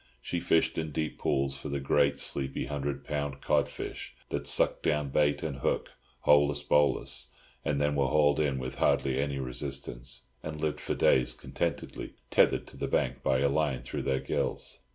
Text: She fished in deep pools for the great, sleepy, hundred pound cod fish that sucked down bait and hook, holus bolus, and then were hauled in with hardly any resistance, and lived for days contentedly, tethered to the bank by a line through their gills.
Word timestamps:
She 0.19 0.39
fished 0.39 0.79
in 0.79 0.89
deep 0.91 1.19
pools 1.19 1.55
for 1.55 1.69
the 1.69 1.79
great, 1.79 2.19
sleepy, 2.19 2.65
hundred 2.65 3.03
pound 3.05 3.39
cod 3.39 3.69
fish 3.69 4.15
that 4.29 4.47
sucked 4.47 4.81
down 4.81 5.09
bait 5.09 5.43
and 5.43 5.57
hook, 5.57 5.91
holus 6.21 6.63
bolus, 6.63 7.27
and 7.63 7.79
then 7.79 7.93
were 7.93 8.07
hauled 8.07 8.39
in 8.39 8.57
with 8.57 8.77
hardly 8.77 9.19
any 9.19 9.37
resistance, 9.37 10.23
and 10.41 10.59
lived 10.59 10.79
for 10.79 10.95
days 10.95 11.35
contentedly, 11.35 12.15
tethered 12.31 12.65
to 12.65 12.77
the 12.77 12.87
bank 12.87 13.21
by 13.21 13.41
a 13.41 13.47
line 13.49 13.83
through 13.83 14.01
their 14.01 14.19
gills. 14.19 14.79